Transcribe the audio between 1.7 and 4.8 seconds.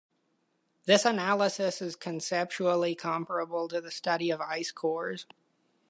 is conceptually comparable to the study of ice